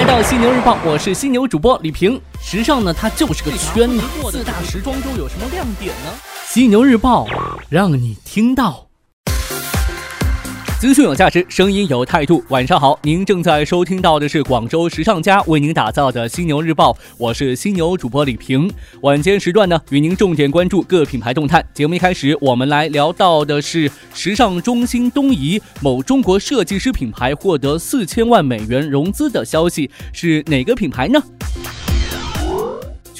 [0.00, 2.18] 来到犀牛日报，我是犀牛主播李平。
[2.40, 4.00] 时尚呢，它就是个圈子。
[4.32, 6.10] 四大时装周有什么亮点呢？
[6.46, 7.26] 犀牛日报
[7.68, 8.86] 让你听到。
[10.80, 12.42] 资讯有价值，声音有态度。
[12.48, 18.72] 晚上好，您正在收听到的是广州时尚家为您打造的犀牛日报，我是犀牛主播李平。
[19.02, 21.62] 晚间时段呢，与您重点关注各品牌动态。
[21.74, 31.22] 节目一开始，我们来聊到的是时尚中心东移，某中国设计师品牌获得四千万美元融资的消息，是哪个品牌呢？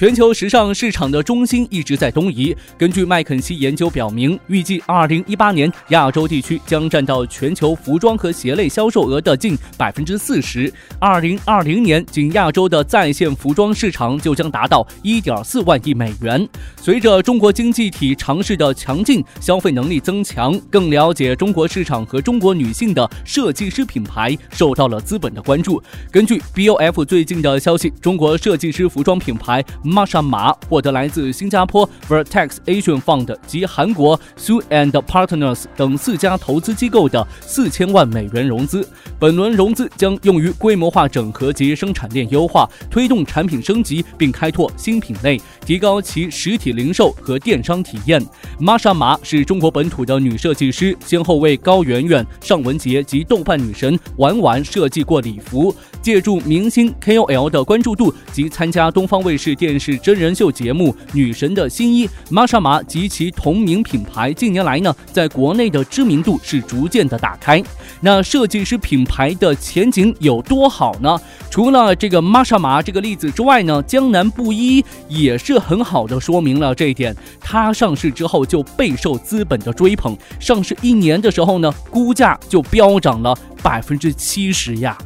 [0.00, 2.56] 全球时尚市场的中心一直在东移。
[2.78, 10.72] 根据麦肯锡研究表明，预计2018年亚洲地区将占到全球服装和鞋类销售额的近百分之四十。
[11.02, 16.48] 2020年，仅亚洲的在线服装市场就将达到1.4万亿美元。
[16.80, 25.82] 随着中国经济体尝试的强劲消费能力增强，更了解中国市场和中国女性的设计师品牌受到了资本的关注。
[26.10, 29.62] 根据 BOF 最近的消息，中国设计师服装品牌。
[29.90, 38.88] 玛莎玛获得来自新加坡 Vertex Asian Fund 及韩国 Su and Partners 等四家投资机构的四千万美元融资。
[39.18, 48.24] 本轮融资将用于规模化整合及生产链优化，推动产品升级，并开拓新品类，提高其实体零售和电商体验。
[48.58, 55.74] 玛莎玛是中国本土的女设计师，先后为高圆圆、尚雯婕及豆瓣女神婉婉设计过礼服。
[56.02, 67.62] 借助明星 KOL 的关注度及参加东方卫视电视真人秀节目《女神的新衣》，玛莎玛及其同名品牌近年来呢，在国内的知名度是逐渐的打开。
[68.00, 71.18] 那设计师品牌的前景有多好呢？
[71.50, 77.14] 除了这个玛莎玛这个例子之外呢，江南布衣也是很好的说明了这一点。
[77.40, 84.96] 它上市之后就备受资本的追捧，上市一年的时候呢，估价就飙涨了百分之七十呀。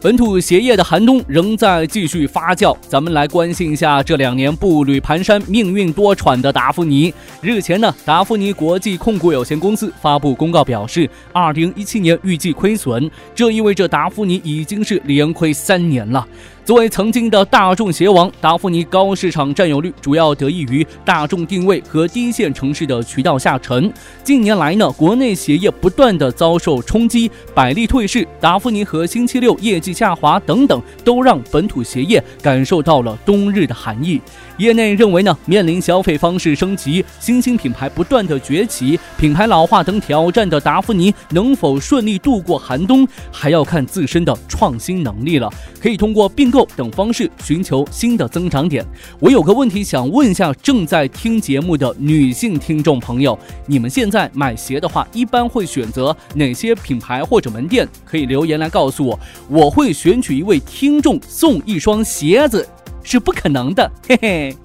[0.00, 7.12] 本土鞋业的寒冬仍在继续发酵，咱们来关心一下这两年步履蹒跚、命运多舛的达芙妮。
[7.40, 16.24] 日前呢，达芙妮国际控股有限公司发布公告表示，二零一七年预计亏损，这意味着达芙妮已经是连亏三年了。
[16.68, 23.90] 作为曾经的大众鞋王，达芙妮高市场占有率主要得益于大众定位和低线城市的渠道下沉。
[24.22, 34.20] 近年来呢，国内鞋业不断的遭受冲击，百丽退市，达芙妮和星期六业绩下滑等等，都让本土鞋业感受到了冬日的寒意。
[34.58, 45.48] 业内认为呢，面临消费方式升级、新兴品牌不断的崛起、品牌老化等挑战的达芙妮，能否顺利度过寒冬，还要看自身的创新能力了。
[45.80, 48.84] 可以通过并购等方式寻求新的增长点。
[49.20, 57.88] 我有个问题想问一下正在听节目的女性听众朋友，你们现在买鞋的话，一般会选择哪些品牌或者门店？
[58.04, 62.68] 可以留言来告诉我，我会选取一位听众送一双鞋子。
[63.10, 64.56] 是不可能的，嘿嘿。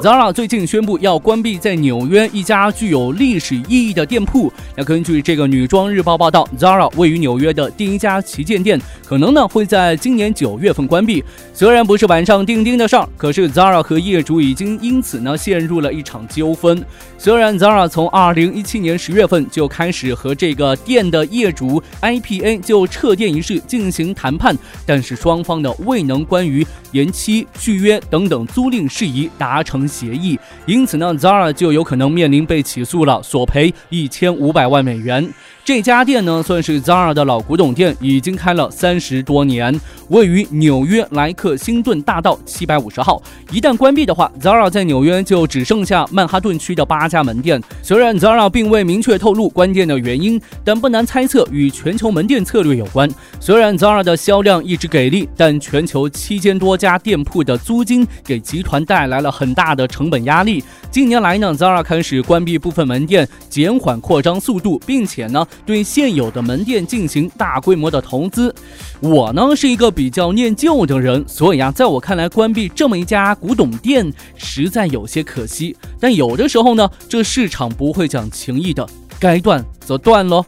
[0.00, 4.52] Zara 最近宣布要关闭在纽约一家具有历史意义的店铺。
[4.76, 11.24] 那根据这个女装日报报道，Zara 位于纽约的第一家旗舰店可能呢会在今年九月份关闭。
[11.54, 16.84] 虽然不是板上钉钉的事儿，可是 Zara 和业主已经因此呢陷入了一场纠纷。
[17.16, 24.54] 虽然 Zara 从二零一七年十月份就开始和这个店的业主 IPA 就撤店一事进行谈判，
[24.84, 35.32] 但是双方呢未能关于延期续约等等租赁事宜达成协议，因此呢，Zara 就有可能面临被起诉了，索赔一千五百万美元。
[35.66, 39.76] 这家店呢，算是 Zara 的老古董店，已经开了三十多年，
[40.10, 43.20] 位于纽约莱克星顿大道七百五十号。
[43.50, 47.60] 一旦关闭的话，Zara 在纽约就只剩下曼哈顿区的八家门店。
[47.82, 53.10] 虽然 Zara 并未明确透露关店的原因，但不难猜测与全球门店策略有关。
[53.40, 60.62] 虽然 Zara 的销量一直给力，但全球七千多家店铺的租金给集团带来了很大的成本压力。
[60.92, 65.44] 近年来呢，Zara 开始关闭部分门店，减缓扩张速度，并且呢。
[65.64, 68.54] 对现有的门店进行大规模的投资，
[69.00, 75.76] 我呢是一个比较念旧的人，所以啊，在我看来，关闭这么一家古董店实在有些可惜。
[76.00, 78.86] 但有的时候呢，这市场不会讲情义的，
[79.18, 80.44] 该断则断喽。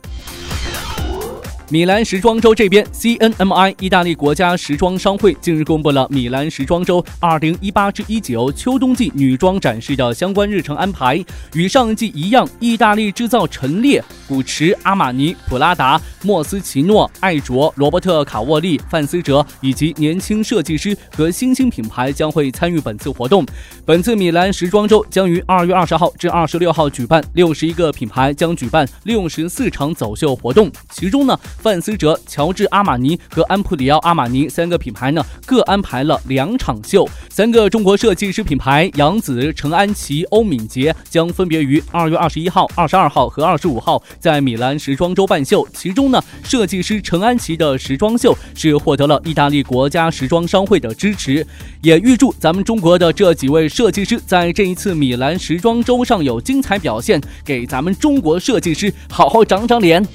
[1.70, 11.22] 米兰时装周这边，CNMI 意大利国家时装商会近日公布了米兰时装周2018至19秋冬季女装展示的相关日程安排。
[11.52, 23.44] 与上季一样，意大利制造陈列、古驰、阿玛尼、普拉达、莫斯奇诺、艾卓、罗伯特卡沃利、范思哲以及年轻设计师和新兴品牌将会参与本次活动。
[23.86, 31.38] 本次米兰时装周将于2月20号至26号举办，61个品牌将举办64场走秀活动，其中呢。
[31.58, 37.08] 范思哲、乔治阿玛尼和安普里奥阿玛尼三个品牌呢，各安排了两场秀。
[37.30, 45.66] 三个中国设计师品牌杨子、陈安琪、欧敏杰将分别于二月二十一号、二十二号和二十五号在米兰时装周办秀。
[45.72, 51.46] 其中呢，设计师陈安琪的时装秀是获得了意大利国家时装商会的支持。
[51.82, 60.06] 也预祝咱们中国的这几位设计师在这一次米兰时装周上有精彩表现，给咱们中国设计师好好长长脸。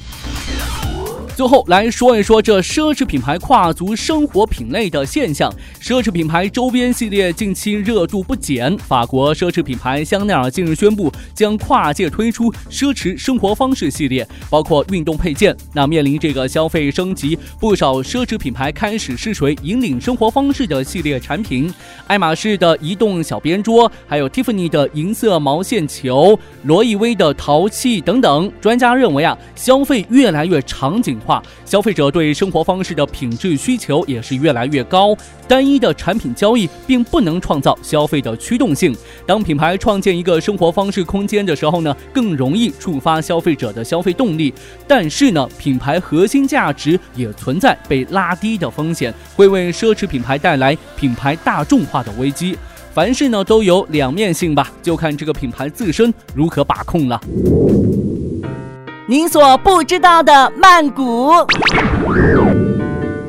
[1.35, 5.51] 最后来说一说这奢侈品牌跨足生活品类的现象。
[5.81, 8.77] 奢侈品牌周边系列近期热度不减。
[8.77, 15.55] 法国奢侈品牌香奈儿近日宣布将跨界推出奢侈生活方式系列，包括运动配件。
[15.73, 21.73] 那面临这个消费升级，不少奢侈品牌开始试水引领生活方式的系列产品。
[22.05, 28.51] 爱马仕的移动小边桌，还有 Tiffany 的银色毛线球，罗意威的陶器等等。
[28.61, 31.19] 专家认为啊，消费越来越场景。
[31.23, 35.15] 化，消费者对生活方式的品质需求也是越来越高。
[35.47, 38.95] 单一的产品交易并不能创造消费的驱动性。
[39.25, 44.53] 当品牌创建一个生活方式空间的时候呢，更容易触发消费者的消费动力。
[44.87, 52.57] 但是呢，品牌核心价值也存在被拉低的风险，会为奢侈品牌带来品牌大众化的危机。
[52.93, 57.19] 凡事呢都有两面性吧，就看这个品牌自身如何把控了。
[59.05, 61.31] 您所不知道的曼谷。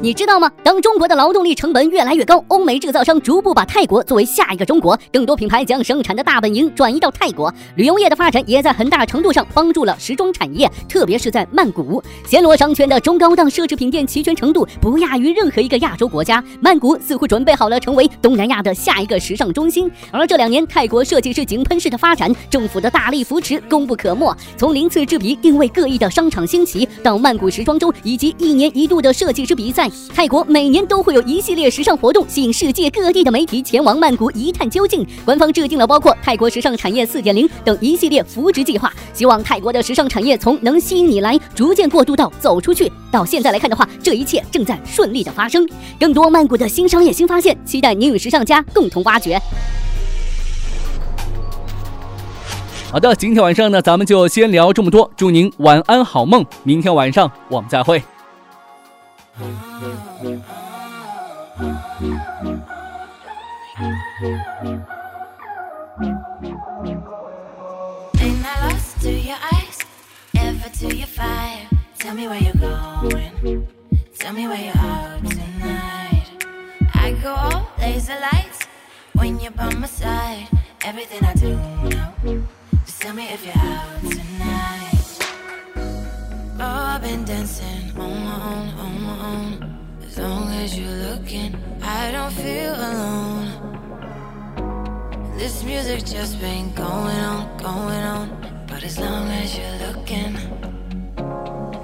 [0.04, 0.52] 你知道吗？
[0.62, 7.50] 当中国的劳动力成本越来越高，欧美制造商逐步把泰国作为下一个中国，更多品牌将生产的大本营转移到泰国。
[7.76, 16.44] 旅游业的发展也在很大程度上帮助了时装产业，特别是在曼谷，暹罗商圈的中高档奢侈品店齐全程度不亚于任何一个亚洲国家。
[16.60, 19.90] 曼谷似乎准备好了成为东南亚的下一个时尚中心。
[20.12, 24.36] 而这两年泰国设计师井喷式的发展，政府的大力扶持功不可没。
[24.58, 29.90] 从鳞次栉比、定位各异的商场兴起，到曼谷时装周以及一年一度的设计师比赛。
[30.14, 35.06] 泰国每年都会有一系列时尚活动，吸引世界各地的媒体前往曼谷一探究竟。
[35.24, 42.90] 官方制定了包括泰国时尚产业四点零等一系列扶植计划，希望泰国的时尚产业从能吸引你来，逐渐过渡到走出去。
[43.10, 45.68] 到现在来看的话，这一切正在顺利的发生。
[45.98, 49.40] 更多曼谷的新商业新发现，期待您与时尚家共同挖掘。
[52.90, 55.10] 好的，今天晚上呢，咱们就先聊这么多。
[55.16, 58.00] 祝您晚安好梦，明天晚上我们再会。
[59.36, 59.48] Been
[68.44, 69.78] I lost to your eyes,
[70.36, 71.68] ever to your fire?
[71.98, 73.66] Tell me where you're going.
[74.20, 76.26] Tell me where you're out tonight.
[76.94, 78.68] I go all laser lights
[79.14, 80.46] when you're by my side.
[80.84, 81.56] Everything I do
[81.88, 82.14] now.
[82.86, 84.23] Just tell me if you're out tonight.
[86.60, 89.78] I've been dancing on my own, on my own.
[90.06, 93.48] As long as you're looking, I don't feel alone.
[95.36, 98.64] This music just been going on, going on.
[98.68, 100.36] But as long as you're looking,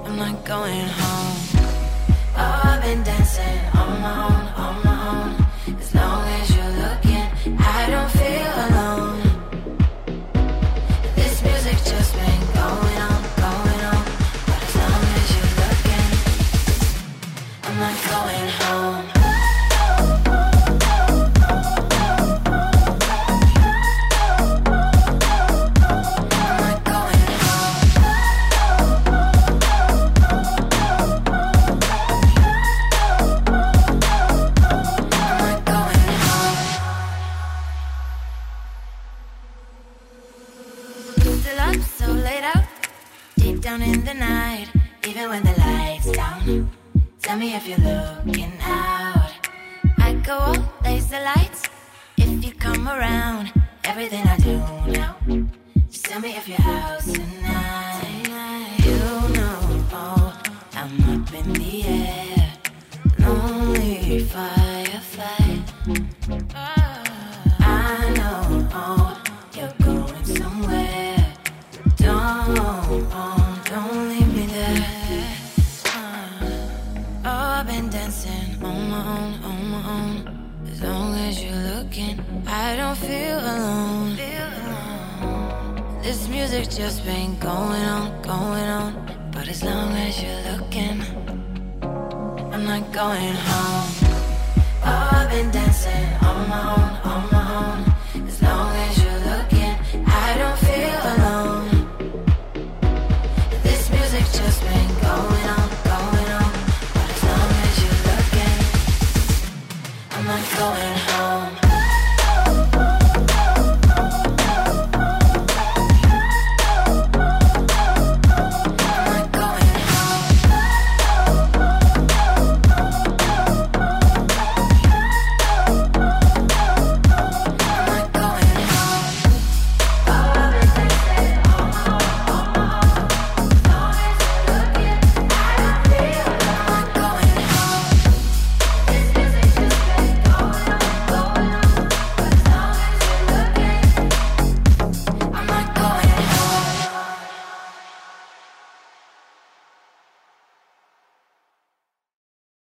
[0.05, 1.37] I'm not going home.
[2.37, 4.90] Oh, I've been dancing on my own, on my own.
[52.83, 53.51] come around.
[53.83, 54.57] Everything I do
[54.91, 55.15] now.
[55.89, 58.75] Just tell me if you're out tonight.
[58.85, 58.97] You
[59.35, 60.41] know oh,
[60.73, 62.53] I'm up in the air.
[63.19, 65.59] Lonely firefly.
[67.59, 69.21] I know oh,
[69.53, 71.33] you're going somewhere.
[71.97, 72.80] Don't.
[86.51, 89.31] Music just been going on, going on.
[89.31, 91.01] But as long as you're looking,
[92.53, 93.91] I'm not going home.
[94.83, 97.90] Oh, I've been dancing on my own, on my